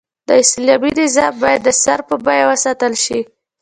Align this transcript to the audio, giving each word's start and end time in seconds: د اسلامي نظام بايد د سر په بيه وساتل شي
د 0.27 0.29
اسلامي 0.43 0.91
نظام 0.99 1.33
بايد 1.41 1.61
د 1.65 1.69
سر 1.83 1.99
په 2.09 2.15
بيه 2.25 2.45
وساتل 2.51 2.93
شي 3.03 3.19